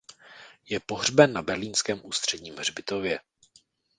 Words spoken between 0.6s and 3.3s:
Je pohřben na berlínském ústředním hřbitově.